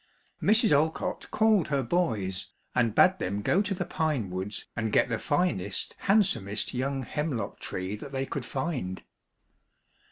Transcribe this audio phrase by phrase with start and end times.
[0.41, 0.71] (ANONYMOUS.) Mrs.
[0.75, 5.19] Olcott called her boys, and bade them go to the pine woods and get the
[5.19, 9.03] finest, handsomest young hemlock tree that they could find.